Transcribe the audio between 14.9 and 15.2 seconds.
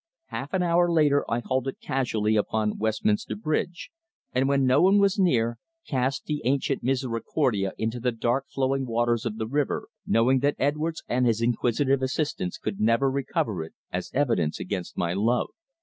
my